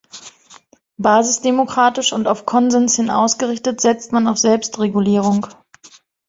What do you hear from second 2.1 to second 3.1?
und auf Konsens